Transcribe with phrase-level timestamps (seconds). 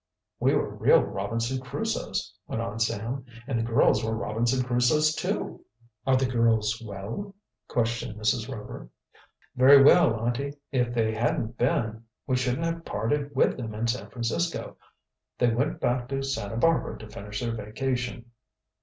[0.39, 3.23] "We were real Robinson Crusoes," went on Sam.
[3.45, 5.63] "And the girls were Robinson Crusoes, too."
[6.07, 7.35] "Are the girls well?"
[7.67, 8.49] questioned Mrs.
[8.51, 8.89] Rover.
[9.55, 10.55] "Very well, auntie.
[10.71, 14.75] If they hadn't been we shouldn't have parted with them in San Francisco.
[15.37, 18.25] They went back to Santa Barbara to finish their vacation."